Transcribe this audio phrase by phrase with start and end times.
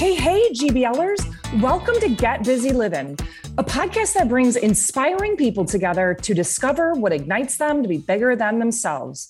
[0.00, 1.20] Hey, hey, GBLers.
[1.60, 3.18] Welcome to Get Busy Living,
[3.58, 8.34] a podcast that brings inspiring people together to discover what ignites them to be bigger
[8.34, 9.28] than themselves.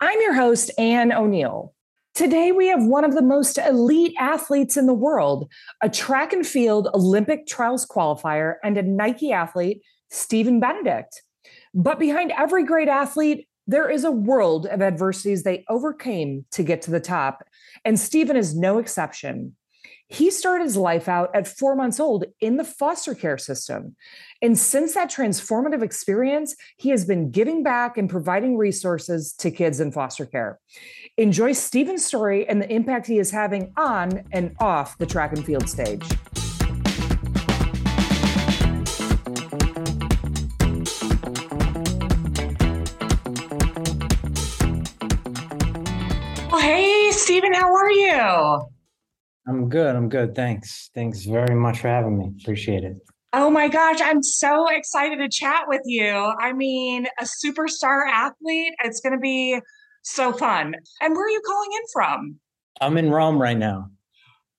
[0.00, 1.72] I'm your host, Anne O'Neill.
[2.16, 5.48] Today, we have one of the most elite athletes in the world,
[5.84, 11.22] a track and field Olympic trials qualifier and a Nike athlete, Stephen Benedict.
[11.72, 16.82] But behind every great athlete, there is a world of adversities they overcame to get
[16.82, 17.44] to the top.
[17.84, 19.54] And Stephen is no exception.
[20.10, 23.94] He started his life out at four months old in the foster care system.
[24.40, 29.80] And since that transformative experience, he has been giving back and providing resources to kids
[29.80, 30.60] in foster care.
[31.18, 35.44] Enjoy Stephen's story and the impact he is having on and off the track and
[35.44, 36.02] field stage.
[46.58, 48.77] Hey, Stephen, how are you?
[49.48, 49.96] I'm good.
[49.96, 50.34] I'm good.
[50.34, 50.90] Thanks.
[50.94, 52.32] Thanks very much for having me.
[52.40, 52.96] Appreciate it.
[53.32, 56.32] Oh my gosh, I'm so excited to chat with you.
[56.40, 58.74] I mean, a superstar athlete.
[58.84, 59.60] It's going to be
[60.02, 60.74] so fun.
[61.00, 62.36] And where are you calling in from?
[62.80, 63.90] I'm in Rome right now.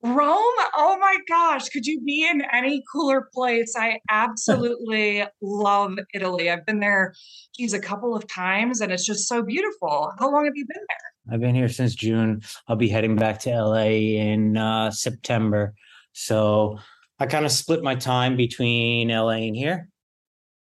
[0.01, 0.37] Rome?
[0.77, 3.75] Oh my gosh, could you be in any cooler place?
[3.77, 6.49] I absolutely love Italy.
[6.49, 7.13] I've been there,
[7.55, 10.11] geez, a couple of times and it's just so beautiful.
[10.17, 10.97] How long have you been there?
[11.31, 12.41] I've been here since June.
[12.67, 15.73] I'll be heading back to LA in uh, September.
[16.13, 16.79] So
[17.19, 19.89] I kind of split my time between LA and here.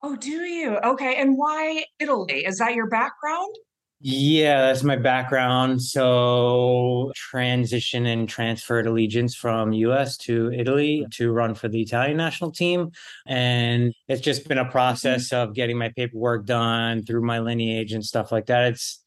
[0.01, 0.77] Oh, do you?
[0.77, 1.15] Okay.
[1.15, 2.45] And why Italy?
[2.45, 3.55] Is that your background?
[4.01, 5.81] Yeah, that's my background.
[5.81, 12.51] So transition and transferred allegiance from US to Italy to run for the Italian national
[12.51, 12.91] team.
[13.27, 18.05] And it's just been a process of getting my paperwork done through my lineage and
[18.05, 18.71] stuff like that.
[18.71, 19.03] It's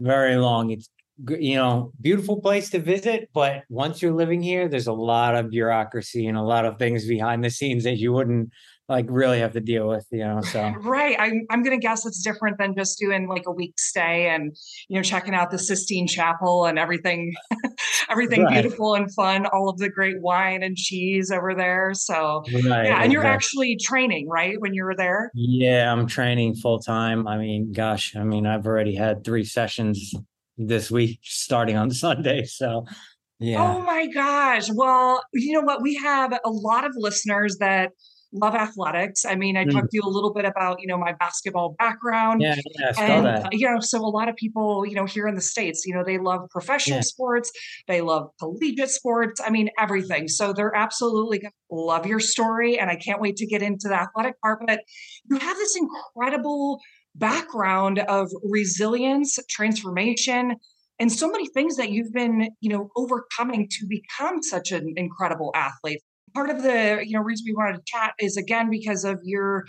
[0.00, 0.72] very long.
[0.72, 0.88] It's
[1.28, 5.50] you know, beautiful place to visit, but once you're living here, there's a lot of
[5.50, 8.50] bureaucracy and a lot of things behind the scenes that you wouldn't
[8.88, 10.40] like really have to deal with, you know.
[10.40, 14.28] So right, I'm I'm gonna guess it's different than just doing like a week stay
[14.28, 14.54] and
[14.88, 17.32] you know checking out the Sistine Chapel and everything,
[18.10, 18.62] everything right.
[18.62, 21.92] beautiful and fun, all of the great wine and cheese over there.
[21.94, 25.30] So right, yeah, and you're actually training right when you were there.
[25.34, 27.26] Yeah, I'm training full time.
[27.26, 30.14] I mean, gosh, I mean, I've already had three sessions
[30.66, 32.44] this week starting on Sunday.
[32.44, 32.86] So
[33.38, 33.62] yeah.
[33.62, 34.70] Oh my gosh.
[34.72, 35.82] Well, you know what?
[35.82, 37.90] We have a lot of listeners that
[38.32, 39.24] love athletics.
[39.24, 39.72] I mean, I mm.
[39.72, 42.40] talked to you a little bit about, you know, my basketball background.
[42.40, 43.48] Yeah, yeah, and, that.
[43.52, 46.02] You know, so a lot of people, you know, here in the States, you know,
[46.04, 47.02] they love professional yeah.
[47.02, 47.52] sports,
[47.88, 49.40] they love collegiate sports.
[49.44, 50.28] I mean, everything.
[50.28, 52.78] So they're absolutely going to love your story.
[52.78, 54.62] And I can't wait to get into the athletic part.
[54.66, 54.80] But
[55.30, 56.80] you have this incredible
[57.14, 60.56] background of resilience, transformation,
[60.98, 65.50] and so many things that you've been, you know, overcoming to become such an incredible
[65.54, 66.00] athlete.
[66.34, 69.64] Part of the, you know, reason we wanted to chat is again because of your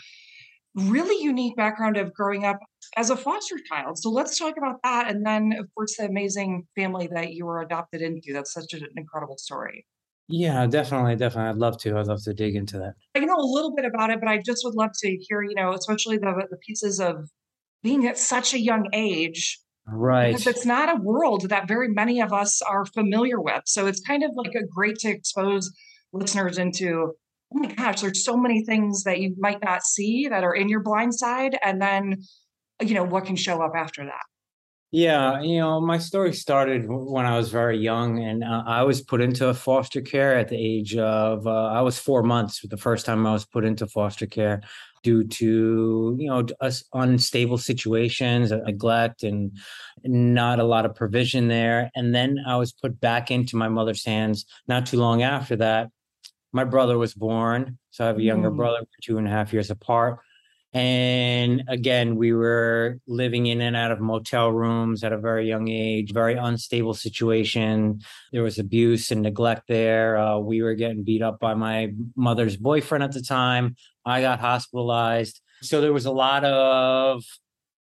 [0.75, 2.59] really unique background of growing up
[2.97, 3.97] as a foster child.
[3.99, 5.09] So let's talk about that.
[5.09, 8.33] And then, of course, the amazing family that you were adopted into.
[8.33, 9.85] That's such an incredible story.
[10.29, 11.49] Yeah, definitely, definitely.
[11.49, 11.97] I'd love to.
[11.97, 12.93] I'd love to dig into that.
[13.15, 15.55] I know a little bit about it, but I just would love to hear, you
[15.55, 17.29] know, especially the the pieces of
[17.83, 19.59] being at such a young age.
[19.85, 20.29] Right.
[20.29, 23.63] Because it's not a world that very many of us are familiar with.
[23.65, 25.69] So it's kind of like a great to expose
[26.13, 27.13] listeners into,
[27.53, 30.69] oh my gosh, there's so many things that you might not see that are in
[30.69, 31.57] your blind side.
[31.61, 32.23] And then,
[32.81, 34.23] you know, what can show up after that.
[34.95, 39.01] Yeah, you know, my story started when I was very young, and uh, I was
[39.01, 42.61] put into foster care at the age of uh, I was four months.
[42.61, 44.61] The first time I was put into foster care
[45.01, 46.45] due to you know
[46.93, 49.57] unstable situations, uh, neglect, and
[50.03, 51.89] not a lot of provision there.
[51.95, 54.45] And then I was put back into my mother's hands.
[54.67, 55.89] Not too long after that,
[56.51, 58.57] my brother was born, so I have a younger mm.
[58.57, 60.19] brother, two and a half years apart
[60.73, 65.67] and again, we were living in and out of motel rooms at a very young
[65.67, 68.01] age, very unstable situation.
[68.31, 70.17] There was abuse and neglect there.
[70.17, 73.75] Uh, we were getting beat up by my mother's boyfriend at the time.
[74.03, 75.41] I got hospitalized.
[75.61, 77.23] So there was a lot of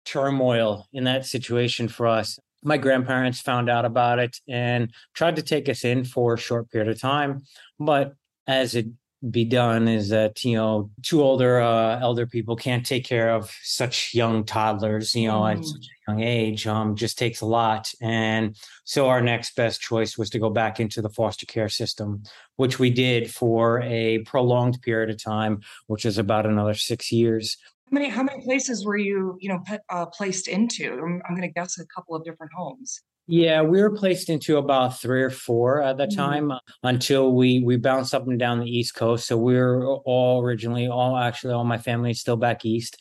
[0.05, 2.39] turmoil in that situation for us.
[2.63, 6.71] My grandparents found out about it and tried to take us in for a short
[6.71, 7.43] period of time.
[7.81, 8.15] But
[8.47, 8.87] as it
[9.31, 13.53] be done is that you know two older uh, elder people can't take care of
[13.63, 15.57] such young toddlers you know mm.
[15.57, 17.91] at such a young age um just takes a lot.
[18.01, 22.23] And so our next best choice was to go back into the foster care system
[22.57, 27.57] which we did for a prolonged period of time which is about another six years.
[27.91, 30.93] How many how many places were you you know put, uh, placed into?
[30.93, 34.57] I'm, I'm going to guess a couple of different homes Yeah, we were placed into
[34.57, 36.17] about three or four at the mm-hmm.
[36.17, 36.53] time
[36.83, 39.27] until we we bounced up and down the East Coast.
[39.27, 42.97] So we were all originally all actually all my family is still back east.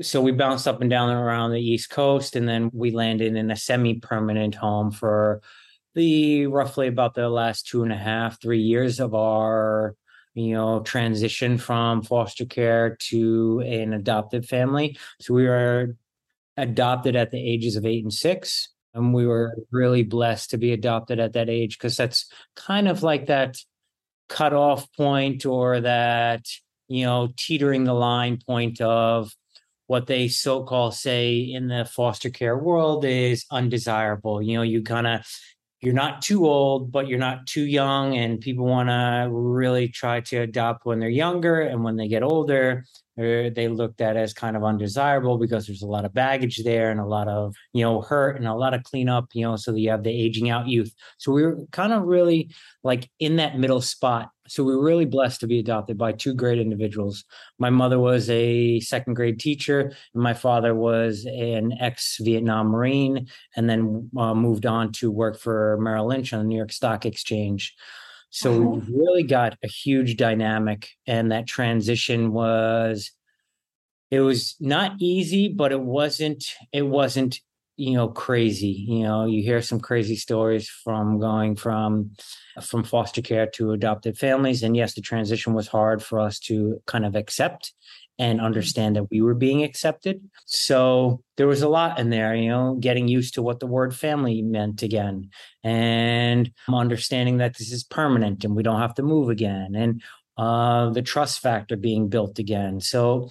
[0.00, 3.50] So we bounced up and down around the East Coast, and then we landed in
[3.50, 5.42] a semi-permanent home for
[5.94, 9.94] the roughly about the last two and a half, three years of our
[10.32, 14.96] you know transition from foster care to an adoptive family.
[15.20, 15.96] So we were
[16.56, 20.72] adopted at the ages of eight and six and we were really blessed to be
[20.72, 23.56] adopted at that age because that's kind of like that
[24.28, 26.46] cutoff point or that
[26.88, 29.30] you know teetering the line point of
[29.86, 34.42] what they so-called say in the foster care world is undesirable.
[34.42, 35.20] You know you kind of
[35.80, 40.20] you're not too old but you're not too young and people want to really try
[40.22, 42.84] to adopt when they're younger and when they get older
[43.16, 47.00] they looked at as kind of undesirable because there's a lot of baggage there and
[47.00, 49.90] a lot of you know hurt and a lot of cleanup you know so you
[49.90, 50.92] have the aging out youth.
[51.18, 52.50] So we were kind of really
[52.82, 54.30] like in that middle spot.
[54.48, 57.24] So we were really blessed to be adopted by two great individuals.
[57.58, 63.26] My mother was a second grade teacher and my father was an ex-vietnam marine
[63.56, 67.04] and then uh, moved on to work for merrill lynch on the new york stock
[67.06, 67.74] exchange
[68.36, 73.12] so we really got a huge dynamic, and that transition was
[74.10, 77.40] it was not easy, but it wasn't it wasn't
[77.76, 78.84] you know crazy.
[78.88, 82.12] You know, you hear some crazy stories from going from
[82.62, 86.80] from foster care to adopted families, and yes, the transition was hard for us to
[86.86, 87.72] kind of accept
[88.18, 88.46] and mm-hmm.
[88.46, 90.20] understand that we were being accepted.
[90.46, 93.94] So there was a lot in there, you know, getting used to what the word
[93.94, 95.30] family meant again
[95.62, 100.02] and understanding that this is permanent and we don't have to move again and
[100.38, 102.80] uh, the trust factor being built again.
[102.80, 103.30] So,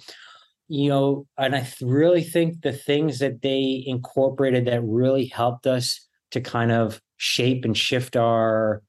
[0.68, 6.06] you know, and I really think the things that they incorporated that really helped us
[6.32, 8.82] to kind of shape and shift our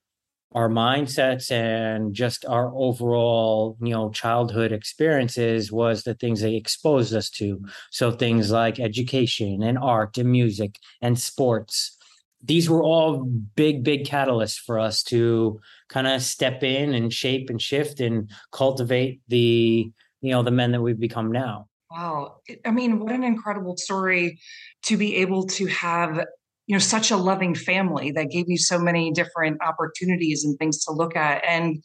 [0.53, 7.13] our mindsets and just our overall you know childhood experiences was the things they exposed
[7.13, 7.61] us to.
[7.91, 11.95] So things like education and art and music and sports.
[12.43, 13.23] These were all
[13.55, 15.59] big big catalysts for us to
[15.89, 19.91] kind of step in and shape and shift and cultivate the
[20.27, 22.41] you know the men that we've become now Wow.
[22.65, 24.39] I mean, what an incredible story
[24.83, 26.25] to be able to have
[26.67, 30.83] you know such a loving family that gave you so many different opportunities and things
[30.83, 31.81] to look at and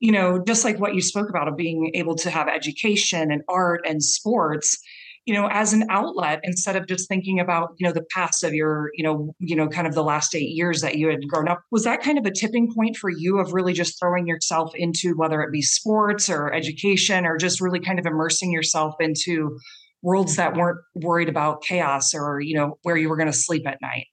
[0.00, 3.42] you know just like what you spoke about of being able to have education and
[3.48, 4.78] art and sports
[5.26, 8.54] you know as an outlet instead of just thinking about you know the past of
[8.54, 11.48] your you know you know kind of the last 8 years that you had grown
[11.48, 14.72] up was that kind of a tipping point for you of really just throwing yourself
[14.74, 19.58] into whether it be sports or education or just really kind of immersing yourself into
[20.02, 23.66] worlds that weren't worried about chaos or you know where you were going to sleep
[23.66, 24.06] at night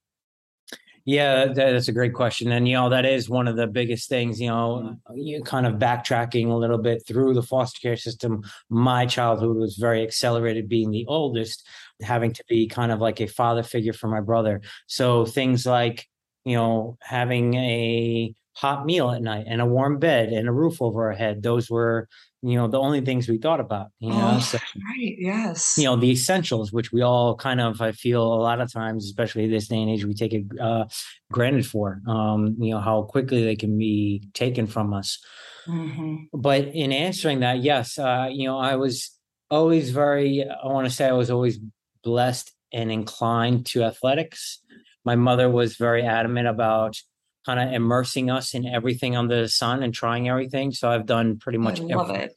[1.08, 2.52] yeah that's a great question.
[2.52, 5.74] And you know that is one of the biggest things you know you kind of
[5.76, 8.42] backtracking a little bit through the foster care system.
[8.68, 11.66] My childhood was very accelerated being the oldest
[12.02, 14.60] having to be kind of like a father figure for my brother.
[14.86, 16.06] So things like
[16.44, 20.82] you know having a hot meal at night and a warm bed and a roof
[20.82, 22.08] over our head those were
[22.42, 25.74] you know the only things we thought about you know oh, so, right yes.
[25.76, 29.04] you know the essentials which we all kind of i feel a lot of times
[29.04, 30.84] especially this day and age we take it uh,
[31.32, 35.18] granted for um you know how quickly they can be taken from us.
[35.66, 36.16] Mm-hmm.
[36.32, 39.10] but in answering that yes uh you know i was
[39.50, 41.58] always very i want to say i was always
[42.02, 44.62] blessed and inclined to athletics.
[45.04, 46.96] My mother was very adamant about
[47.48, 50.70] kind of immersing us in everything under the sun and trying everything.
[50.70, 52.34] So I've done pretty much love it.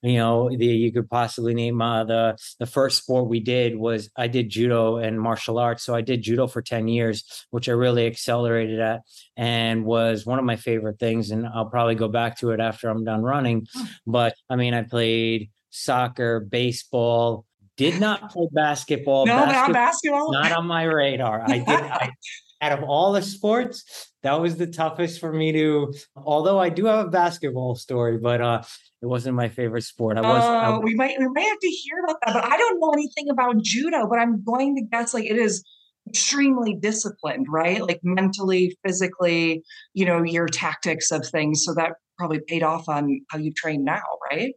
[0.00, 4.08] you know, the, you could possibly name uh, the the first sport we did was
[4.16, 5.82] I did judo and martial arts.
[5.82, 9.00] So I did judo for ten years, which I really accelerated at,
[9.36, 11.32] and was one of my favorite things.
[11.32, 13.66] And I'll probably go back to it after I'm done running.
[14.06, 17.44] But I mean, I played soccer, baseball,
[17.76, 19.26] did not play basketball.
[19.26, 20.32] No, basketball, not basketball.
[20.32, 21.42] Not on my radar.
[21.44, 21.68] I did.
[21.68, 22.10] I,
[22.60, 25.92] out of all the sports, that was the toughest for me to.
[26.16, 28.62] Although I do have a basketball story, but uh,
[29.02, 30.18] it wasn't my favorite sport.
[30.18, 30.42] I was.
[30.42, 32.90] Uh, I, we might we might have to hear about that, but I don't know
[32.92, 34.06] anything about judo.
[34.08, 35.64] But I'm going to guess like it is
[36.08, 37.82] extremely disciplined, right?
[37.82, 39.62] Like mentally, physically,
[39.94, 41.64] you know, your tactics of things.
[41.64, 44.54] So that probably paid off on how you train now, right?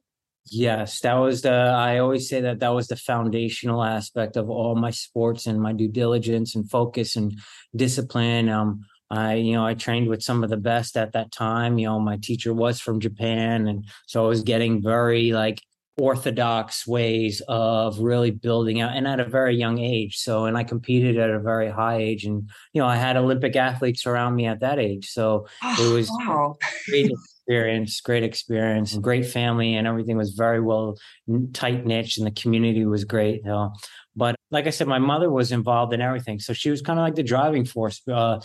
[0.52, 1.52] Yes, that was the.
[1.52, 5.74] I always say that that was the foundational aspect of all my sports and my
[5.74, 7.38] due diligence and focus and
[7.76, 8.50] discipline.
[8.50, 11.78] Um, I, you know, I trained with some of the best at that time.
[11.78, 15.62] You know, my teacher was from Japan, and so I was getting very like
[16.00, 20.64] orthodox ways of really building out and at a very young age so and i
[20.64, 24.46] competed at a very high age and you know i had olympic athletes around me
[24.46, 26.56] at that age so oh, it was wow.
[26.88, 27.12] great
[27.50, 30.96] experience great experience great family and everything was very well
[31.52, 33.74] tight knit and the community was great you know?
[34.16, 37.04] but like i said my mother was involved in everything so she was kind of
[37.04, 38.40] like the driving force uh,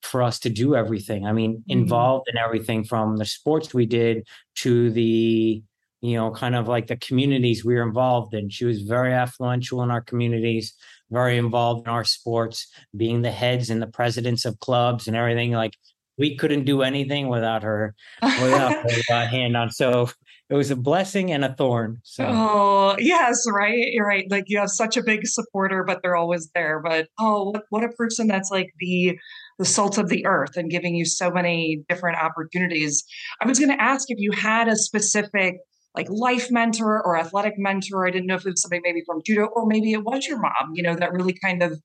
[0.00, 1.78] for us to do everything i mean mm-hmm.
[1.80, 5.62] involved in everything from the sports we did to the
[6.02, 8.50] you know, kind of like the communities we were involved in.
[8.50, 10.74] She was very affluential in our communities,
[11.10, 15.52] very involved in our sports, being the heads and the presidents of clubs and everything.
[15.52, 15.72] Like
[16.18, 19.70] we couldn't do anything without her, without her uh, hand on.
[19.70, 20.08] So
[20.48, 21.98] it was a blessing and a thorn.
[22.04, 22.24] So.
[22.26, 23.88] Oh yes, right.
[23.92, 24.30] You're right.
[24.30, 26.80] Like you have such a big supporter, but they're always there.
[26.80, 29.18] But oh, what, what a person that's like the
[29.58, 33.04] the salt of the earth and giving you so many different opportunities.
[33.40, 35.56] I was going to ask if you had a specific
[35.96, 38.06] like life mentor or athletic mentor.
[38.06, 40.38] I didn't know if it was somebody maybe from judo or maybe it was your
[40.38, 41.80] mom, you know, that really kind of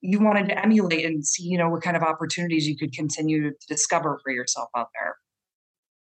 [0.00, 3.50] you wanted to emulate and see, you know, what kind of opportunities you could continue
[3.50, 5.16] to discover for yourself out there.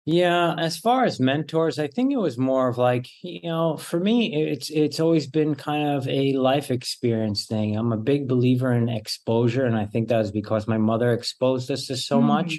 [0.07, 3.99] Yeah, as far as mentors, I think it was more of like, you know, for
[3.99, 7.75] me, it's it's always been kind of a life experience thing.
[7.75, 11.71] I'm a big believer in exposure, and I think that was because my mother exposed
[11.71, 12.25] us to so mm.
[12.25, 12.59] much.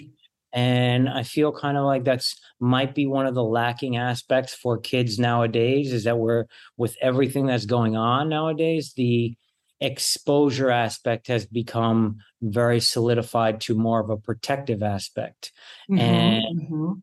[0.53, 4.79] And I feel kind of like that's might be one of the lacking aspects for
[4.79, 6.45] kids nowadays is that we're
[6.77, 9.35] with everything that's going on nowadays, the
[9.81, 15.51] exposure aspect has become very solidified to more of a protective aspect.
[15.89, 16.93] Mm-hmm, and mm-hmm.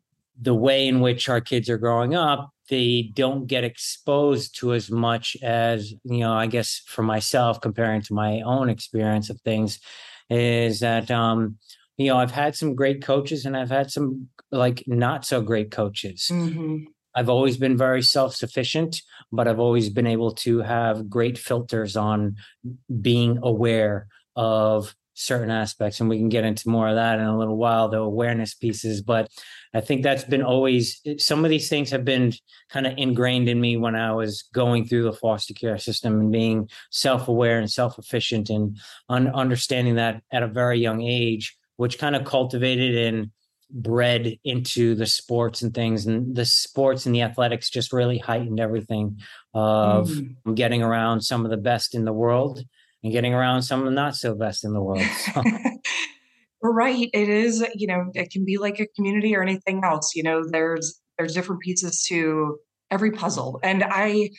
[0.41, 4.89] the way in which our kids are growing up, they don't get exposed to as
[4.89, 9.79] much as, you know, I guess for myself, comparing to my own experience of things,
[10.29, 11.57] is that um,
[11.97, 15.71] you know, I've had some great coaches and I've had some like not so great
[15.71, 16.27] coaches.
[16.31, 16.85] Mm-hmm.
[17.15, 19.01] I've always been very self sufficient,
[19.33, 22.37] but I've always been able to have great filters on
[23.01, 25.99] being aware of certain aspects.
[25.99, 29.01] And we can get into more of that in a little while, the awareness pieces.
[29.01, 29.29] But
[29.73, 32.33] I think that's been always some of these things have been
[32.69, 36.31] kind of ingrained in me when I was going through the foster care system and
[36.31, 38.77] being self aware and self efficient and
[39.09, 43.31] un- understanding that at a very young age which kind of cultivated and
[43.73, 48.59] bred into the sports and things and the sports and the athletics just really heightened
[48.59, 49.19] everything
[49.55, 50.55] of mm.
[50.55, 52.63] getting around some of the best in the world
[53.03, 55.41] and getting around some of the not so best in the world so.
[56.61, 60.21] right it is you know it can be like a community or anything else you
[60.21, 62.57] know there's there's different pieces to
[62.91, 64.29] every puzzle and i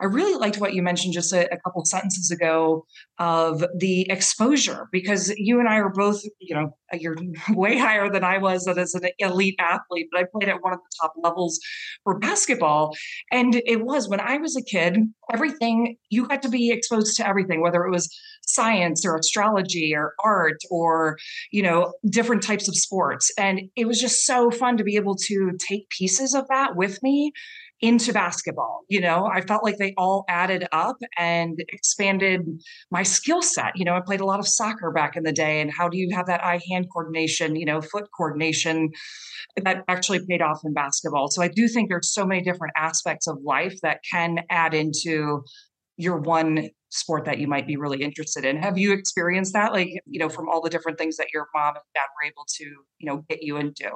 [0.00, 2.84] I really liked what you mentioned just a, a couple sentences ago
[3.18, 7.16] of the exposure, because you and I are both, you know, you're
[7.50, 10.80] way higher than I was as an elite athlete, but I played at one of
[10.80, 11.58] the top levels
[12.04, 12.94] for basketball.
[13.30, 14.98] And it was when I was a kid,
[15.32, 18.14] everything, you got to be exposed to everything, whether it was
[18.46, 21.18] science or astrology or art or
[21.50, 25.16] you know different types of sports and it was just so fun to be able
[25.16, 27.32] to take pieces of that with me
[27.80, 28.80] into basketball.
[28.88, 32.42] You know, I felt like they all added up and expanded
[32.90, 33.72] my skill set.
[33.74, 35.98] You know, I played a lot of soccer back in the day, and how do
[35.98, 38.90] you have that eye hand coordination, you know, foot coordination
[39.62, 41.28] that actually paid off in basketball?
[41.28, 45.42] So I do think there's so many different aspects of life that can add into
[45.98, 48.56] your one sport that you might be really interested in.
[48.62, 49.72] Have you experienced that?
[49.72, 52.46] Like, you know, from all the different things that your mom and dad were able
[52.56, 53.90] to, you know, get you into?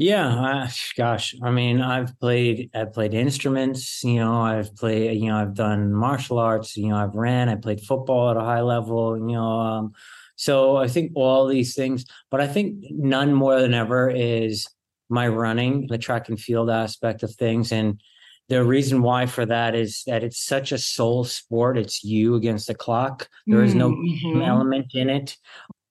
[0.00, 4.04] Yeah, uh, gosh, I mean, I've played, I've played instruments.
[4.04, 6.76] You know, I've played, you know, I've done martial arts.
[6.76, 9.18] You know, I've ran, I played football at a high level.
[9.18, 9.92] You know, um,
[10.36, 14.68] so I think all these things, but I think none more than ever is
[15.08, 18.00] my running, the track and field aspect of things, and
[18.48, 21.76] the reason why for that is that it's such a soul sport.
[21.76, 23.28] It's you against the clock.
[23.48, 24.42] There is no mm-hmm.
[24.42, 25.36] element in it.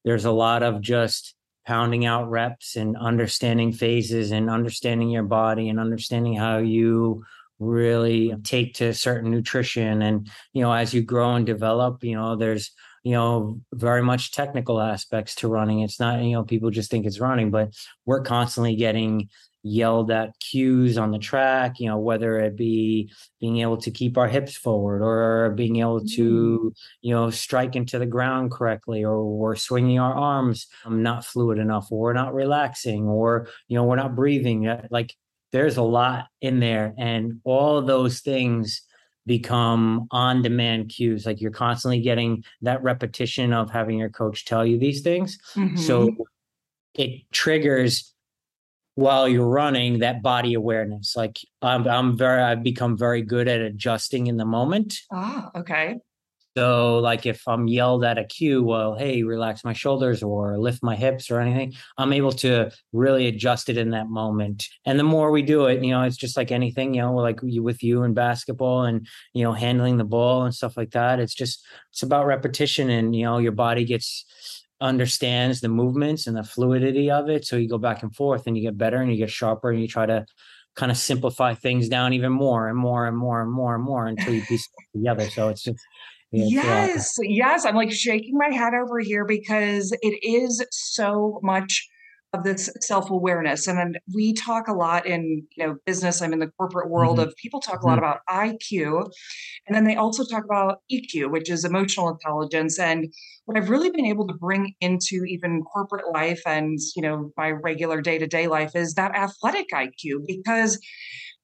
[0.06, 1.36] There's a lot of just
[1.68, 7.26] pounding out reps and understanding phases and understanding your body and understanding how you
[7.60, 10.02] really take to certain nutrition.
[10.02, 12.72] And you know as you grow and develop you know there's
[13.04, 15.82] you know very much technical aspects to running.
[15.82, 17.74] It's not you know people just think it's running but
[18.06, 19.30] we're constantly getting
[19.64, 24.18] yelled at cues on the track, you know, whether it be being able to keep
[24.18, 26.78] our hips forward or being able to, mm.
[27.02, 31.58] you know, strike into the ground correctly or we're swinging our arms i'm not fluid
[31.58, 34.70] enough or we're not relaxing or, you know, we're not breathing.
[34.90, 35.16] Like
[35.52, 38.82] there's a lot in there and all those things
[39.26, 44.66] become on demand cues like you're constantly getting that repetition of having your coach tell
[44.66, 45.76] you these things mm-hmm.
[45.76, 46.10] so
[46.94, 48.14] it triggers
[48.98, 51.16] while you're running that body awareness.
[51.16, 54.96] Like i'm, I'm very i've become very good at adjusting in the moment.
[55.14, 55.98] Ah okay.
[56.58, 60.82] So like if i'm yelled at a cue well hey relax my shoulders or lift
[60.82, 64.66] my hips or anything i'm able to really adjust it in that moment.
[64.84, 67.40] And the more we do it you know it's just like anything you know like
[67.44, 71.20] you with you in basketball and you know handling the ball and stuff like that
[71.20, 74.26] it's just it's about repetition and you know your body gets
[74.80, 77.46] understands the movements and the fluidity of it.
[77.46, 79.82] So you go back and forth and you get better and you get sharper and
[79.82, 80.26] you try to
[80.76, 84.06] kind of simplify things down even more and more and more and more and more
[84.06, 85.30] until you piece it together.
[85.30, 85.80] So it's just
[86.32, 87.66] yes, yes.
[87.66, 91.88] I'm like shaking my head over here because it is so much
[92.34, 96.40] of this self-awareness and then we talk a lot in you know business i'm in
[96.40, 97.30] the corporate world mm-hmm.
[97.30, 98.06] of people talk a lot mm-hmm.
[98.06, 99.10] about iq
[99.66, 103.14] and then they also talk about eq which is emotional intelligence and
[103.46, 107.52] what i've really been able to bring into even corporate life and you know my
[107.52, 110.78] regular day-to-day life is that athletic iq because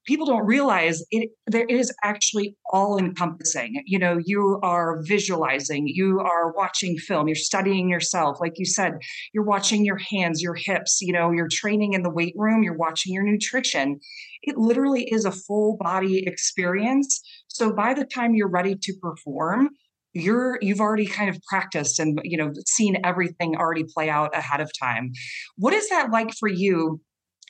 [0.04, 6.20] people don't realize it there is actually all encompassing you know you are visualizing you
[6.20, 8.38] are watching film you're studying yourself.
[8.40, 8.94] Like you said
[9.32, 12.76] you're watching your hands your hips you know you're training in the weight room you're
[12.76, 13.98] watching your nutrition.
[14.42, 17.20] It literally is a full body experience.
[17.48, 19.70] So by the time you're ready to perform
[20.14, 24.60] you're you've already kind of practiced and you know seen everything already play out ahead
[24.60, 25.12] of time.
[25.56, 27.00] What is that like for you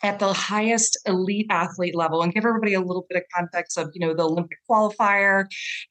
[0.02, 3.90] at the highest elite athlete level and give everybody a little bit of context of
[3.94, 5.46] you know the olympic qualifier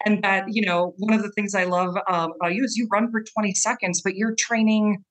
[0.06, 2.88] and that you know one of the things i love um, about you is you
[2.92, 5.04] run for 20 seconds but you're training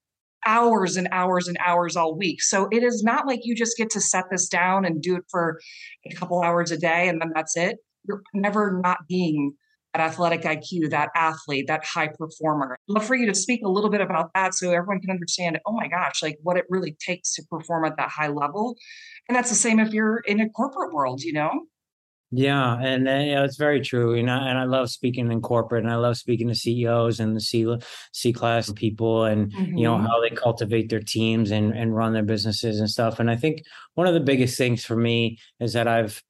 [0.45, 2.41] hours and hours and hours all week.
[2.41, 5.23] So it is not like you just get to set this down and do it
[5.29, 5.59] for
[6.05, 7.77] a couple hours a day and then that's it.
[8.07, 9.53] You're never not being
[10.01, 12.77] athletic IQ, that athlete, that high performer.
[12.89, 15.59] I'd love for you to speak a little bit about that so everyone can understand,
[15.65, 18.75] oh my gosh, like what it really takes to perform at that high level.
[19.27, 21.51] And that's the same if you're in a corporate world, you know?
[22.35, 24.15] Yeah, and uh, yeah, it's very true.
[24.15, 27.35] You know, and I love speaking in corporate, and I love speaking to CEOs and
[27.35, 27.63] the C
[28.11, 29.77] C class people, and mm-hmm.
[29.77, 30.07] you know mm-hmm.
[30.07, 33.19] how they cultivate their teams and and run their businesses and stuff.
[33.19, 33.61] And I think
[33.93, 36.23] one of the biggest things for me is that I've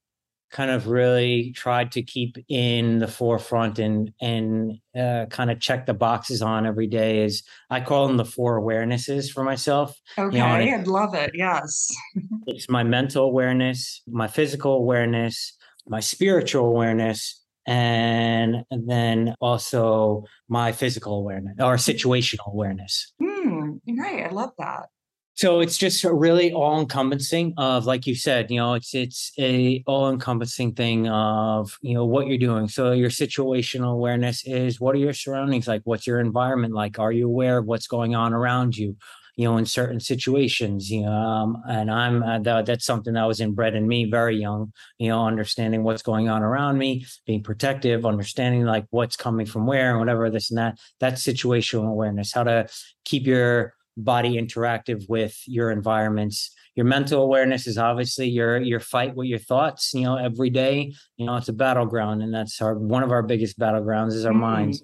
[0.54, 5.86] kind of really tried to keep in the forefront and and uh, kind of check
[5.88, 10.00] the boxes on every day is I call them the four awarenesses for myself.
[10.18, 11.32] Okay, you know, I'd love it.
[11.34, 11.92] Yes,
[12.48, 21.18] it's my mental awareness, my physical awareness, my spiritual awareness, and then also my physical
[21.18, 23.12] awareness or situational awareness.
[23.20, 24.90] Mm, right, I love that
[25.36, 29.84] so it's just really all encompassing of like you said you know it's it's a
[29.88, 32.68] all encompassing thing of you know what you're doing.
[32.68, 35.82] So your situational awareness is what are your surroundings like?
[35.86, 37.00] What's your environment like?
[37.00, 38.96] Are you aware of what's going on around you
[39.36, 40.92] you know in certain situations?
[40.92, 44.38] You know um, and i'm uh, that, that's something that was inbred in me very
[44.38, 49.46] young you know understanding what's going on around me being protective understanding like what's coming
[49.46, 50.78] from where and whatever this and that.
[51.00, 52.68] That's situational awareness how to
[53.04, 56.54] keep your body interactive with your environments.
[56.76, 60.94] Your mental awareness is obviously your your fight with your thoughts you know every day.
[61.18, 64.32] You know it's a battleground and that's our one of our biggest battlegrounds is our
[64.32, 64.42] mm-hmm.
[64.42, 64.84] minds.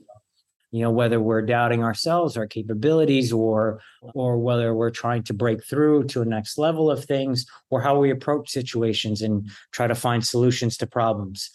[0.72, 3.82] You know whether we're doubting ourselves our capabilities or
[4.13, 7.98] or whether we're trying to break through to a next level of things or how
[7.98, 11.50] we approach situations and try to find solutions to problems.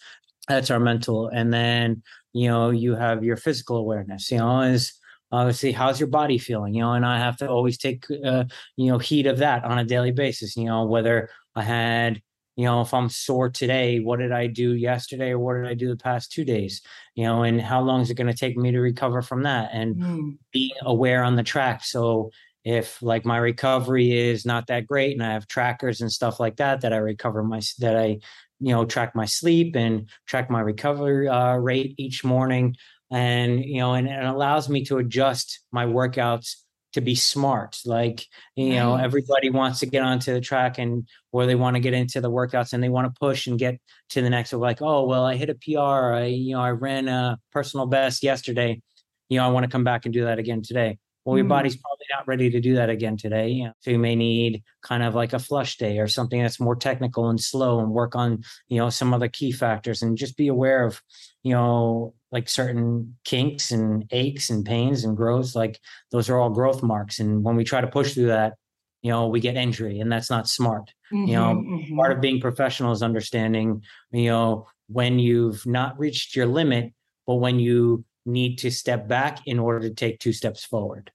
[0.49, 4.29] That's our mental and then you know you have your physical awareness.
[4.31, 4.99] You know is
[5.31, 6.73] obviously how's your body feeling?
[6.73, 8.45] You know and i have to always take uh,
[8.77, 12.21] you know heed of that on a daily basis you know whether i had
[12.55, 15.73] you know if i'm sore today what did i do yesterday or what did i
[15.73, 16.81] do the past two days?
[17.15, 19.69] You know and how long is it going to take me to recover from that
[19.73, 20.37] and mm.
[20.51, 21.83] being aware on the track?
[21.83, 22.31] So
[22.65, 26.57] if like my recovery is not that great and i have trackers and stuff like
[26.57, 28.17] that that i recover my that i
[28.59, 32.75] you know track my sleep and track my recovery uh, rate each morning
[33.11, 36.55] and you know and, and it allows me to adjust my workouts
[36.93, 38.75] to be smart like you right.
[38.75, 42.21] know everybody wants to get onto the track and or they want to get into
[42.21, 45.25] the workouts and they want to push and get to the next like oh well
[45.25, 48.81] i hit a pr i you know i ran a personal best yesterday
[49.29, 51.49] you know i want to come back and do that again today well, your mm.
[51.49, 53.49] body's probably not ready to do that again today.
[53.49, 53.73] You know?
[53.79, 57.29] So you may need kind of like a flush day or something that's more technical
[57.29, 60.85] and slow and work on, you know, some other key factors and just be aware
[60.85, 61.01] of,
[61.41, 65.55] you know, like certain kinks and aches and pains and growths.
[65.55, 65.79] Like
[66.11, 67.19] those are all growth marks.
[67.19, 68.55] And when we try to push through that,
[69.01, 70.91] you know, we get injury and that's not smart.
[71.13, 71.95] Mm-hmm, you know, mm-hmm.
[71.95, 76.91] part of being professional is understanding, you know, when you've not reached your limit,
[77.25, 81.11] but when you need to step back in order to take two steps forward.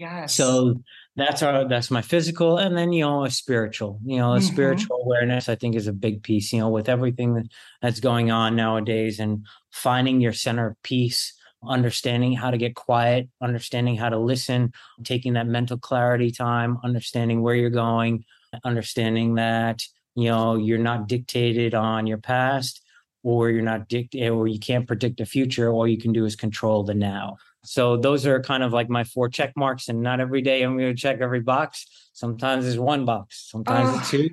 [0.00, 0.34] Yes.
[0.34, 0.82] So
[1.18, 4.46] that's our that's my physical and then you know a spiritual you know a mm-hmm.
[4.46, 7.48] spiritual awareness i think is a big piece you know with everything
[7.82, 11.34] that's going on nowadays and finding your center of peace
[11.66, 17.42] understanding how to get quiet understanding how to listen taking that mental clarity time understanding
[17.42, 18.24] where you're going
[18.64, 19.82] understanding that
[20.14, 22.80] you know you're not dictated on your past
[23.22, 26.24] or you're not dictated eh, or you can't predict the future all you can do
[26.24, 30.00] is control the now so those are kind of like my four check marks, and
[30.00, 31.86] not every day I'm going to check every box.
[32.12, 33.98] Sometimes it's one box, sometimes oh.
[33.98, 34.30] it's two,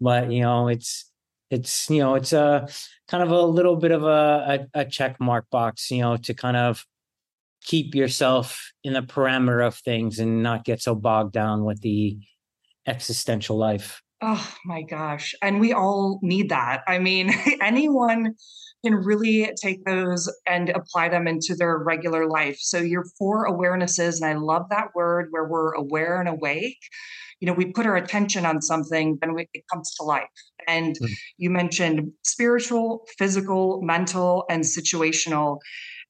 [0.00, 1.10] but you know it's
[1.50, 2.68] it's you know it's a
[3.08, 6.34] kind of a little bit of a, a, a check mark box, you know, to
[6.34, 6.86] kind of
[7.62, 12.18] keep yourself in the parameter of things and not get so bogged down with the
[12.86, 14.02] existential life.
[14.20, 15.34] Oh my gosh.
[15.42, 16.82] And we all need that.
[16.88, 18.34] I mean, anyone
[18.84, 22.58] can really take those and apply them into their regular life.
[22.60, 26.78] So your four awarenesses, and I love that word where we're aware and awake.
[27.40, 30.24] You know, we put our attention on something, then we, it comes to life.
[30.66, 31.12] And mm-hmm.
[31.36, 35.58] you mentioned spiritual, physical, mental, and situational.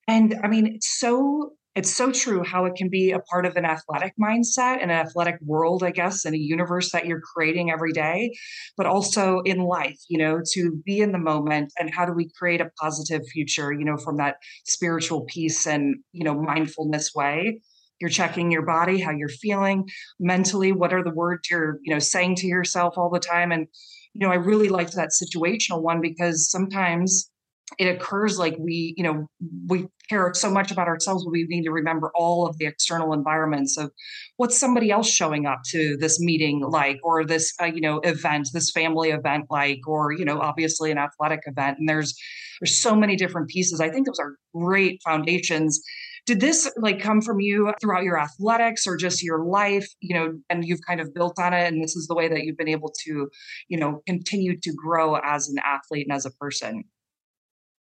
[0.07, 3.55] And I mean, it's so it's so true how it can be a part of
[3.55, 7.71] an athletic mindset and an athletic world, I guess, in a universe that you're creating
[7.71, 8.33] every day,
[8.77, 12.33] but also in life, you know, to be in the moment and how do we
[12.37, 17.61] create a positive future, you know, from that spiritual peace and, you know, mindfulness way.
[18.01, 19.89] You're checking your body, how you're feeling
[20.19, 23.53] mentally, what are the words you're, you know, saying to yourself all the time.
[23.53, 23.69] And,
[24.15, 27.31] you know, I really liked that situational one because sometimes
[27.79, 29.27] it occurs like we you know
[29.67, 33.13] we care so much about ourselves but we need to remember all of the external
[33.13, 33.91] environments of
[34.39, 38.49] what's somebody else showing up to this meeting like or this uh, you know event
[38.53, 41.79] this family event like or you know obviously an athletic event.
[41.79, 42.15] And there's
[42.61, 43.81] there's so many different pieces.
[43.81, 45.81] I think those are great foundations.
[46.27, 50.39] Did this like come from you throughout your athletics or just your life you know
[50.51, 52.69] and you've kind of built on it and this is the way that you've been
[52.69, 53.29] able to
[53.69, 56.85] you know continue to grow as an athlete and as a person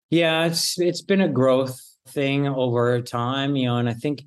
[0.10, 4.24] yeah, it's it's been a growth thing over time, you know, and I think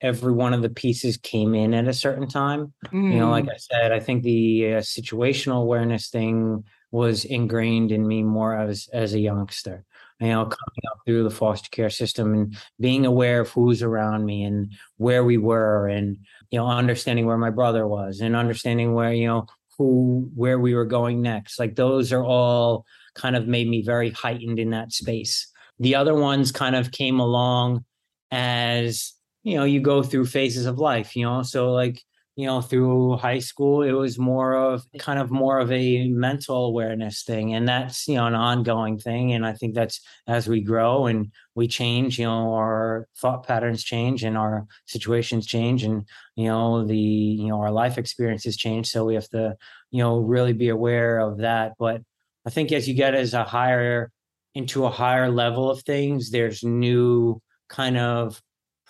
[0.00, 2.72] every one of the pieces came in at a certain time.
[2.86, 3.12] Mm.
[3.12, 3.52] You know, like mm.
[3.52, 8.88] I said, I think the uh, situational awareness thing was ingrained in me more as
[8.92, 9.84] as a youngster.
[10.20, 14.24] You know, coming up through the foster care system and being aware of who's around
[14.24, 16.18] me and where we were, and
[16.50, 20.74] you know, understanding where my brother was and understanding where you know who where we
[20.74, 21.58] were going next.
[21.58, 25.50] Like those are all kind of made me very heightened in that space.
[25.80, 27.84] The other ones kind of came along
[28.30, 32.00] as, you know, you go through phases of life, you know, so like,
[32.38, 36.66] you know, through high school, it was more of kind of more of a mental
[36.66, 37.54] awareness thing.
[37.54, 39.32] And that's, you know, an ongoing thing.
[39.32, 43.82] And I think that's as we grow and we change, you know, our thought patterns
[43.82, 48.88] change and our situations change and, you know, the, you know, our life experiences change.
[48.88, 49.56] So we have to,
[49.90, 51.72] you know, really be aware of that.
[51.78, 52.02] But
[52.46, 54.12] I think as you get as a higher
[54.54, 58.40] into a higher level of things, there's new kind of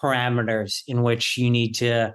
[0.00, 2.14] parameters in which you need to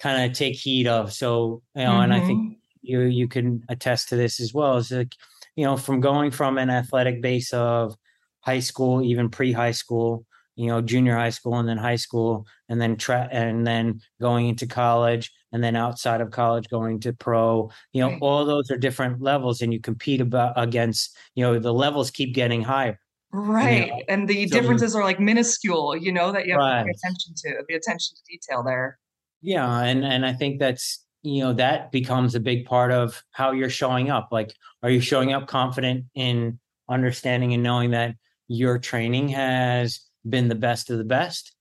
[0.00, 1.12] kind of take heed of.
[1.12, 2.02] So, you know, mm-hmm.
[2.02, 2.54] and I think mm-hmm.
[2.82, 4.76] you you can attest to this as well.
[4.76, 5.14] Is like,
[5.56, 7.94] you know, from going from an athletic base of
[8.40, 10.26] high school, even pre-high school,
[10.60, 14.46] you know, junior high school and then high school and then tra- and then going
[14.46, 18.18] into college and then outside of college going to pro you know right.
[18.20, 22.34] all those are different levels and you compete about against you know the levels keep
[22.34, 23.00] getting higher
[23.32, 24.02] right you know?
[24.08, 26.78] and the so, differences are like minuscule you know that you have right.
[26.80, 28.98] to pay attention to the attention to detail there
[29.40, 33.50] yeah and and i think that's you know that becomes a big part of how
[33.50, 38.14] you're showing up like are you showing up confident in understanding and knowing that
[38.48, 41.54] your training has been the best of the best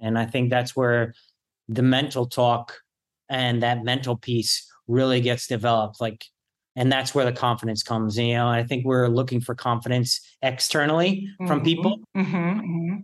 [0.00, 1.14] and i think that's where
[1.68, 2.80] the mental talk
[3.28, 6.24] and that mental piece really gets developed like
[6.76, 11.28] and that's where the confidence comes you know i think we're looking for confidence externally
[11.40, 11.46] mm-hmm.
[11.46, 12.36] from people mm-hmm.
[12.36, 12.96] Mm-hmm.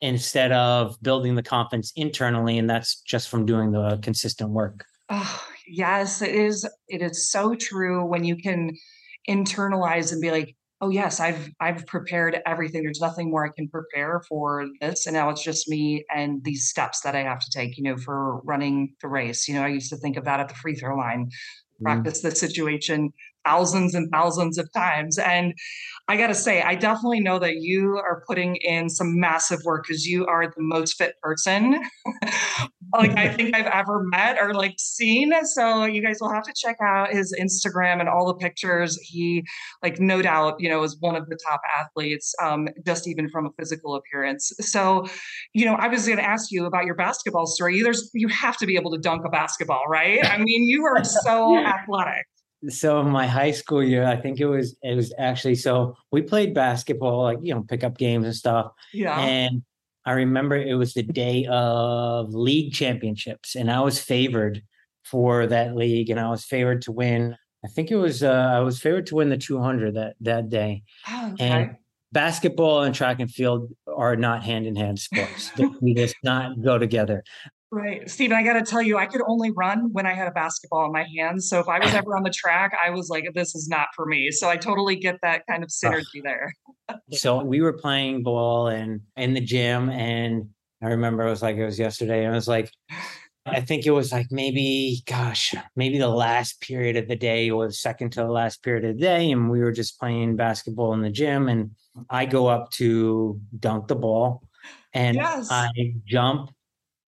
[0.00, 5.44] instead of building the confidence internally and that's just from doing the consistent work oh,
[5.68, 8.76] yes it is it is so true when you can
[9.28, 12.82] internalize and be like oh yes i've i've prepared everything.
[12.82, 16.68] There's nothing more i can prepare for this and now it's just me and these
[16.68, 19.48] steps that i have to take you know for running the race.
[19.48, 21.84] You know i used to think of that at the free throw line mm-hmm.
[21.84, 23.12] practice the situation
[23.44, 25.18] thousands and thousands of times.
[25.18, 25.54] And
[26.08, 29.84] I got to say, I definitely know that you are putting in some massive work
[29.86, 31.80] because you are the most fit person
[32.92, 35.32] like I think I've ever met or like seen.
[35.44, 38.98] So you guys will have to check out his Instagram and all the pictures.
[39.02, 39.44] He,
[39.82, 43.46] like, no doubt, you know, is one of the top athletes, um, just even from
[43.46, 44.52] a physical appearance.
[44.60, 45.06] So,
[45.54, 47.82] you know, I was going to ask you about your basketball story.
[47.82, 50.24] There's, you have to be able to dunk a basketball, right?
[50.24, 52.26] I mean, you are so athletic
[52.68, 56.54] so my high school year i think it was it was actually so we played
[56.54, 58.72] basketball like you know pick up games and stuff.
[58.92, 59.18] Yeah.
[59.18, 59.62] And
[60.04, 64.62] i remember it was the day of league championships and i was favored
[65.04, 68.60] for that league and i was favored to win i think it was uh, i
[68.60, 70.82] was favored to win the 200 that that day.
[71.08, 71.48] Oh, okay.
[71.48, 71.76] and
[72.12, 75.52] basketball and track and field are not hand in hand sports.
[75.80, 77.22] We just not go together
[77.72, 78.10] Right.
[78.10, 80.86] Stephen, I got to tell you, I could only run when I had a basketball
[80.86, 81.48] in my hands.
[81.48, 84.06] So if I was ever on the track, I was like, this is not for
[84.06, 84.30] me.
[84.32, 86.52] So I totally get that kind of synergy there.
[87.12, 89.88] so we were playing ball and in the gym.
[89.88, 90.48] And
[90.82, 92.24] I remember it was like it was yesterday.
[92.24, 92.72] And I was like,
[93.46, 97.66] I think it was like maybe, gosh, maybe the last period of the day or
[97.68, 99.30] the second to the last period of the day.
[99.30, 101.48] And we were just playing basketball in the gym.
[101.48, 101.70] And
[102.08, 104.42] I go up to dunk the ball
[104.92, 105.48] and yes.
[105.50, 105.70] I
[106.04, 106.50] jump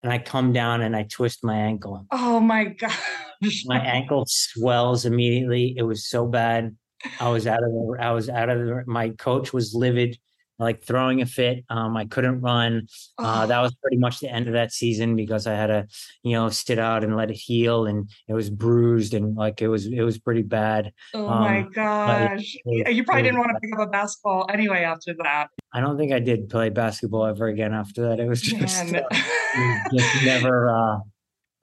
[0.03, 2.05] and I come down and I twist my ankle.
[2.11, 3.63] Oh my gosh.
[3.65, 5.75] my ankle swells immediately.
[5.77, 6.75] It was so bad.
[7.19, 10.17] I was out of the, I was out of the, my coach was livid
[10.61, 11.65] like throwing a fit.
[11.69, 12.87] Um, I couldn't run.
[13.17, 15.87] Uh, that was pretty much the end of that season because I had to,
[16.23, 19.67] you know, sit out and let it heal, and it was bruised and like it
[19.67, 20.93] was it was pretty bad.
[21.13, 22.55] Oh um, my gosh!
[22.63, 25.47] It, you probably didn't want to pick up a basketball anyway after that.
[25.73, 28.19] I don't think I did play basketball ever again after that.
[28.19, 30.69] It was just, uh, it was just never.
[30.69, 30.97] Uh,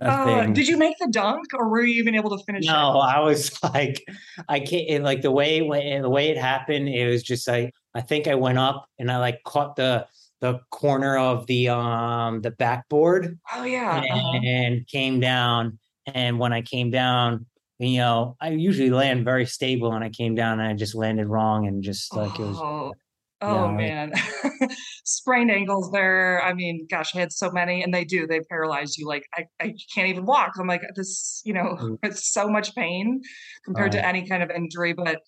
[0.01, 2.64] uh, did you make the dunk, or were you even able to finish?
[2.66, 3.05] No, it?
[3.05, 4.07] I was like,
[4.49, 4.88] I can't.
[4.90, 8.35] And Like the way the way it happened, it was just like I think I
[8.35, 10.07] went up and I like caught the
[10.40, 13.38] the corner of the um the backboard.
[13.53, 14.40] Oh yeah, and, uh-huh.
[14.44, 15.79] and came down.
[16.14, 17.44] And when I came down,
[17.79, 21.27] you know, I usually land very stable, and I came down and I just landed
[21.27, 22.42] wrong, and just like oh.
[22.42, 22.94] it was
[23.40, 23.70] oh.
[23.70, 23.77] Yeah.
[23.77, 24.12] man,
[25.05, 26.42] sprained ankles there.
[26.42, 28.27] I mean, gosh, I had so many, and they do.
[28.27, 29.07] They paralyze you.
[29.07, 30.53] Like I, I can't even walk.
[30.59, 31.42] I'm like this.
[31.44, 31.98] You know, mm.
[32.03, 33.20] it's so much pain
[33.64, 34.92] compared to any kind of injury.
[34.92, 35.20] But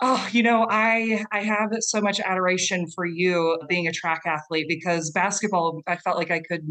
[0.00, 4.66] oh, you know, I I have so much adoration for you being a track athlete
[4.68, 5.82] because basketball.
[5.86, 6.62] I felt like I could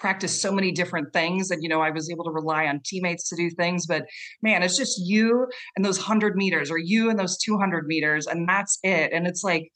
[0.00, 3.28] practice so many different things and you know i was able to rely on teammates
[3.28, 4.04] to do things but
[4.42, 8.48] man it's just you and those 100 meters or you and those 200 meters and
[8.48, 9.70] that's it and it's like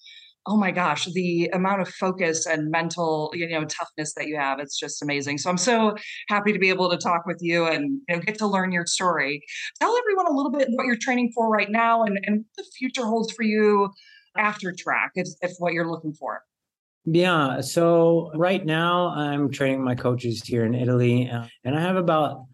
[0.46, 4.58] oh my gosh the amount of focus and mental you know toughness that you have
[4.58, 5.94] it's just amazing so i'm so
[6.28, 8.86] happy to be able to talk with you and you know get to learn your
[8.86, 9.42] story.
[9.80, 12.64] Tell everyone a little bit what you're training for right now and, and what the
[12.76, 13.90] future holds for you
[14.36, 16.42] after track if, if what you're looking for
[17.04, 17.60] yeah.
[17.60, 22.46] So right now I'm training my coaches here in Italy, uh, and I have about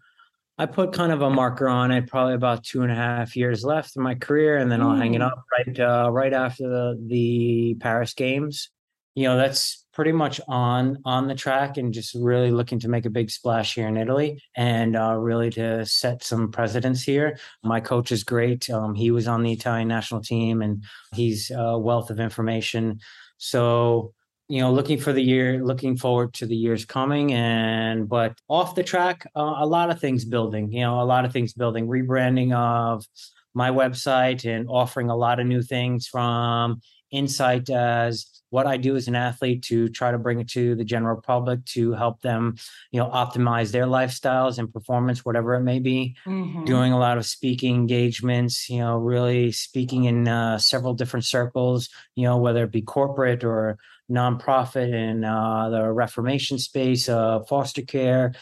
[0.57, 3.63] I put kind of a marker on it, probably about two and a half years
[3.63, 5.25] left in my career, and then I'll hang it mm.
[5.25, 8.69] up right uh, right after the the Paris Games.
[9.15, 13.05] You know, that's pretty much on on the track, and just really looking to make
[13.05, 17.39] a big splash here in Italy, and uh, really to set some precedents here.
[17.63, 18.69] My coach is great.
[18.69, 20.83] Um, he was on the Italian national team, and
[21.15, 22.99] he's a wealth of information.
[23.37, 24.13] So
[24.51, 28.75] you know looking for the year looking forward to the years coming and but off
[28.75, 31.87] the track uh, a lot of things building you know a lot of things building
[31.87, 33.05] rebranding of
[33.53, 38.95] my website and offering a lot of new things from insight as what I do
[38.97, 42.57] as an athlete to try to bring it to the general public to help them,
[42.91, 46.17] you know, optimize their lifestyles and performance, whatever it may be.
[46.25, 46.65] Mm-hmm.
[46.65, 51.89] Doing a lot of speaking engagements, you know, really speaking in uh, several different circles,
[52.15, 53.77] you know, whether it be corporate or
[54.11, 58.33] nonprofit in uh, the Reformation space, uh, foster care,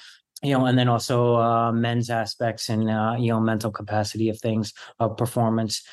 [0.42, 4.40] you know, and then also uh, men's aspects and uh, you know mental capacity of
[4.40, 5.84] things, of performance.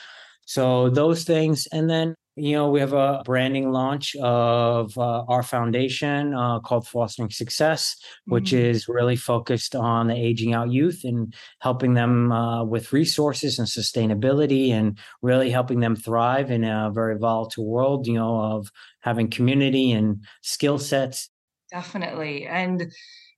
[0.47, 5.43] So those things, and then you know we have a branding launch of uh, our
[5.43, 8.71] foundation uh, called Fostering Success, which mm-hmm.
[8.71, 13.67] is really focused on the aging out youth and helping them uh, with resources and
[13.67, 18.07] sustainability, and really helping them thrive in a very volatile world.
[18.07, 18.71] You know of
[19.07, 21.31] having community and skill sets.
[21.71, 22.47] Definitely.
[22.47, 22.93] And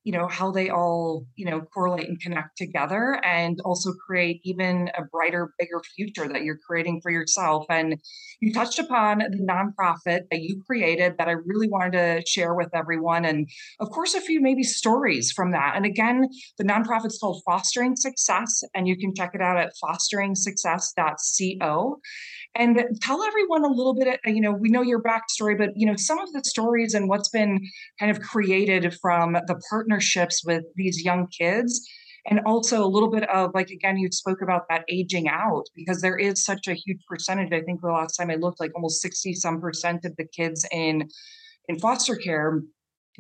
[0.05, 4.91] you know how they all you know correlate and connect together and also create even
[4.97, 7.67] a brighter bigger future that you're creating for yourself.
[7.69, 8.01] And
[8.41, 12.71] you touched upon the nonprofit that you created that i really wanted to share with
[12.75, 13.47] everyone and
[13.81, 15.75] of course a few maybe stories from that.
[15.77, 16.27] And again
[16.57, 22.01] the nonprofit's called fostering success and you can check it out at fosteringsuccess.co
[22.59, 25.87] and tell everyone a little bit uh, you know we know your backstory but you
[25.87, 27.61] know some of the stories and what's been
[27.99, 31.89] kind of created from the partnerships with these young kids.
[32.31, 36.03] And also a little bit of like again you spoke about that aging out because
[36.03, 37.53] there is such a huge percentage.
[37.53, 40.67] I think the last time i looked like almost 60 some percent of the kids
[40.71, 41.09] in
[41.69, 42.61] in foster care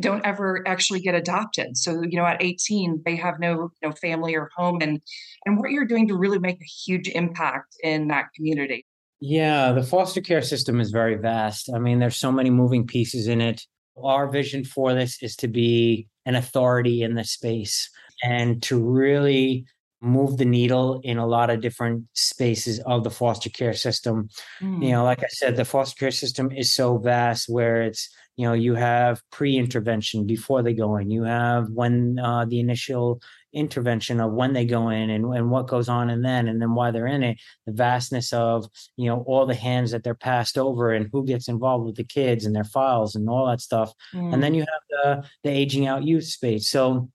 [0.00, 1.76] don't ever actually get adopted.
[1.78, 4.82] So you know at 18 they have no know family or home.
[4.82, 5.00] And
[5.46, 8.84] and what you're doing to really make a huge impact in that community
[9.20, 11.70] yeah, the foster care system is very vast.
[11.74, 13.62] I mean, there's so many moving pieces in it.
[14.02, 17.90] Our vision for this is to be an authority in the space
[18.22, 19.66] and to really
[20.00, 24.28] move the needle in a lot of different spaces of the foster care system.
[24.60, 24.84] Mm.
[24.84, 28.46] You know, like I said, the foster care system is so vast where it's, you
[28.46, 33.20] know, you have pre intervention before they go in, you have when uh, the initial
[33.52, 36.74] intervention of when they go in and, and what goes on and then and then
[36.74, 40.58] why they're in it the vastness of you know all the hands that they're passed
[40.58, 43.92] over and who gets involved with the kids and their files and all that stuff.
[44.14, 44.34] Mm.
[44.34, 46.68] and then you have the the aging out youth space.
[46.68, 47.10] So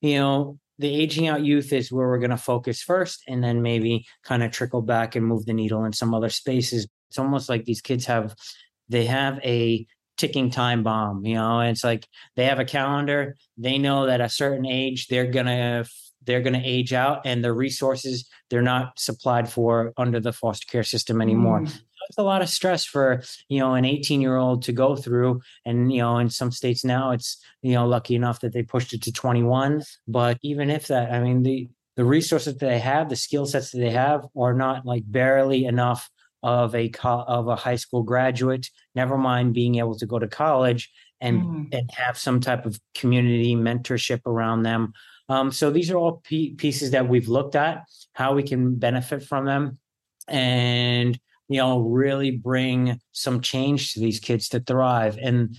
[0.00, 3.62] you know the aging out youth is where we're going to focus first and then
[3.62, 6.86] maybe kind of trickle back and move the needle in some other spaces.
[7.08, 8.34] It's almost like these kids have
[8.88, 9.86] they have a
[10.18, 14.28] ticking time bomb you know it's like they have a calendar they know that a
[14.28, 15.84] certain age they're gonna
[16.26, 20.82] they're gonna age out and the resources they're not supplied for under the foster care
[20.82, 21.66] system anymore mm.
[21.66, 25.40] it's a lot of stress for you know an 18 year old to go through
[25.64, 28.92] and you know in some states now it's you know lucky enough that they pushed
[28.92, 33.08] it to 21 but even if that i mean the the resources that they have
[33.08, 36.10] the skill sets that they have are not like barely enough
[36.42, 40.90] of a of a high school graduate never mind being able to go to college
[41.20, 41.74] and mm.
[41.74, 44.92] and have some type of community mentorship around them.
[45.28, 49.22] Um, so these are all p- pieces that we've looked at how we can benefit
[49.22, 49.78] from them
[50.26, 55.18] and you know really bring some change to these kids to thrive.
[55.20, 55.56] And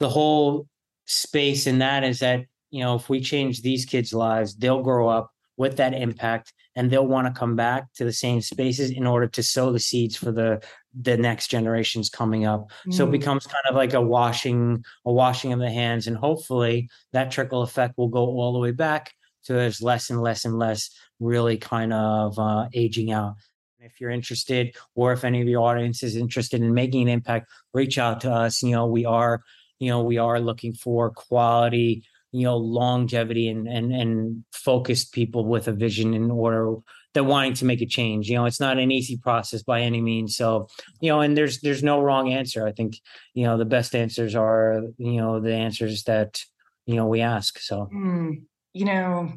[0.00, 0.68] the whole
[1.06, 5.08] space in that is that you know if we change these kids lives they'll grow
[5.08, 9.06] up with that impact and they'll want to come back to the same spaces in
[9.06, 10.62] order to sow the seeds for the
[11.00, 12.92] the next generations coming up mm.
[12.92, 13.12] so it mm.
[13.12, 17.62] becomes kind of like a washing a washing of the hands and hopefully that trickle
[17.62, 21.56] effect will go all the way back so there's less and less and less really
[21.56, 23.34] kind of uh, aging out
[23.80, 27.50] if you're interested or if any of your audience is interested in making an impact
[27.74, 29.42] reach out to us you know we are
[29.78, 35.44] you know we are looking for quality you know longevity and and and focused people
[35.44, 36.74] with a vision in order
[37.14, 38.28] that wanting to make a change.
[38.28, 40.36] You know it's not an easy process by any means.
[40.36, 40.68] So
[41.00, 42.66] you know and there's there's no wrong answer.
[42.66, 42.98] I think
[43.34, 46.42] you know the best answers are you know the answers that
[46.86, 47.58] you know we ask.
[47.58, 48.42] So mm,
[48.72, 49.32] you know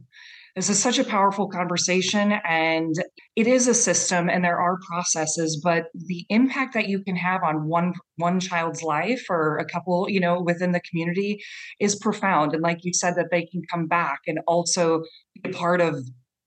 [0.55, 2.95] this is such a powerful conversation and
[3.35, 7.43] it is a system and there are processes, but the impact that you can have
[7.43, 11.43] on one one child's life or a couple, you know, within the community
[11.79, 12.53] is profound.
[12.53, 15.99] And like you said, that they can come back and also be a part of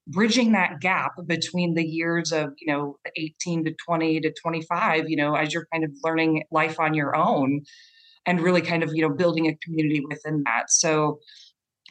[0.07, 5.17] bridging that gap between the years of you know 18 to 20 to 25 you
[5.17, 7.61] know as you're kind of learning life on your own
[8.25, 11.19] and really kind of you know building a community within that so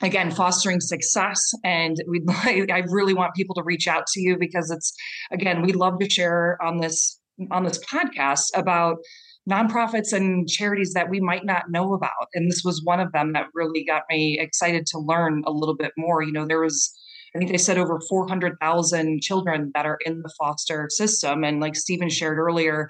[0.01, 1.51] again fostering success.
[1.63, 4.93] And we i really want people to reach out to you because it's
[5.31, 7.19] again we'd love to share on this
[7.51, 8.97] on this podcast about
[9.49, 12.27] nonprofits and charities that we might not know about.
[12.33, 15.75] And this was one of them that really got me excited to learn a little
[15.75, 16.21] bit more.
[16.21, 16.93] You know there was
[17.35, 21.43] i think they said over 400,000 children that are in the foster system.
[21.43, 22.89] And like Stephen shared earlier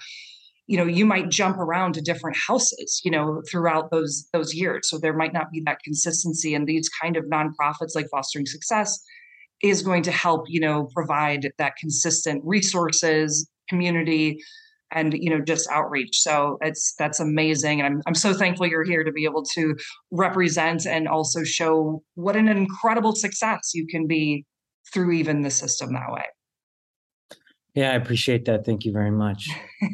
[0.68, 4.90] you know you might jump around to different houses you know throughout those those years.
[4.90, 9.02] So there might not be that consistency and these kind of nonprofits like fostering success
[9.64, 14.38] is going to help you know provide that consistent resources community
[14.92, 16.22] and you know just outreach.
[16.22, 19.76] So it's that's amazing and I'm, I'm so thankful you're here to be able to
[20.12, 24.46] represent and also show what an incredible success you can be
[24.94, 26.24] through even the system that way
[27.78, 28.66] yeah, I appreciate that.
[28.66, 29.48] Thank you very much.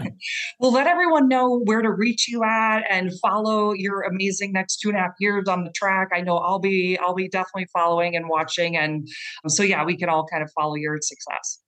[0.59, 4.87] well, let everyone know where to reach you at and follow your amazing next two
[4.87, 6.07] and a half years on the track.
[6.13, 9.05] I know I'll be I'll be definitely following and watching, and
[9.47, 11.59] so yeah, we can all kind of follow your success.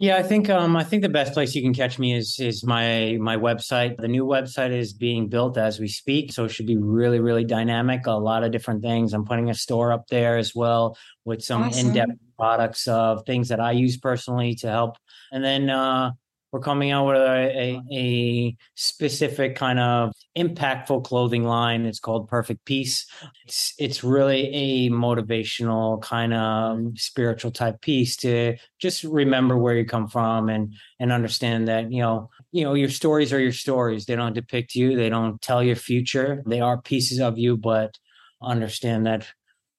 [0.00, 2.64] Yeah, I think um, I think the best place you can catch me is is
[2.64, 3.98] my my website.
[3.98, 7.44] The new website is being built as we speak, so it should be really really
[7.44, 8.06] dynamic.
[8.06, 9.12] A lot of different things.
[9.12, 11.88] I'm putting a store up there as well with some awesome.
[11.88, 14.96] in depth products of things that I use personally to help.
[15.32, 16.12] And then uh,
[16.52, 21.86] we're coming out with a, a, a, specific kind of impactful clothing line.
[21.86, 23.06] It's called Perfect Peace.
[23.44, 26.96] It's it's really a motivational kind of mm-hmm.
[26.96, 32.02] spiritual type piece to just remember where you come from and and understand that you
[32.02, 34.06] know you know your stories are your stories.
[34.06, 34.96] They don't depict you.
[34.96, 36.42] They don't tell your future.
[36.46, 37.96] They are pieces of you, but
[38.42, 39.26] understand that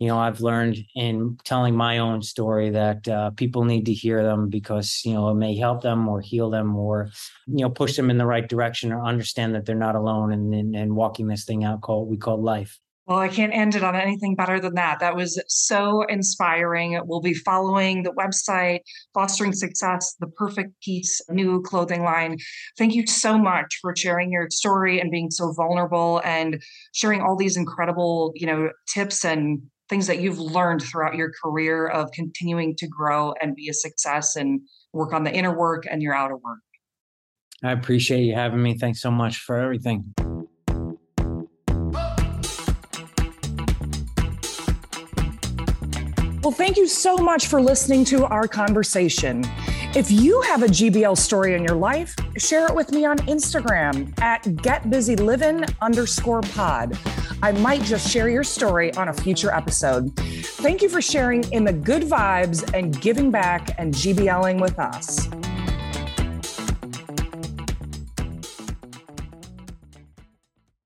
[0.01, 4.23] you know i've learned in telling my own story that uh, people need to hear
[4.23, 7.09] them because you know it may help them or heal them or
[7.45, 10.53] you know push them in the right direction or understand that they're not alone and
[10.53, 13.83] and, and walking this thing out called we call life well, I can't end it
[13.83, 14.99] on anything better than that.
[14.99, 17.01] That was so inspiring.
[17.03, 18.81] We'll be following the website,
[19.13, 22.37] Fostering Success, the Perfect Piece new clothing line.
[22.77, 26.61] Thank you so much for sharing your story and being so vulnerable and
[26.93, 29.61] sharing all these incredible, you know, tips and
[29.91, 34.37] things that you've learned throughout your career of continuing to grow and be a success
[34.37, 34.61] and
[34.93, 36.59] work on the inner work and your outer work.
[37.61, 38.77] I appreciate you having me.
[38.77, 40.13] Thanks so much for everything.
[46.51, 49.45] Well, thank you so much for listening to our conversation.
[49.95, 54.11] If you have a GBL story in your life, share it with me on Instagram
[54.19, 56.99] at getbusyliving underscore pod.
[57.41, 60.13] I might just share your story on a future episode.
[60.17, 65.29] Thank you for sharing in the good vibes and giving back and GBLing with us.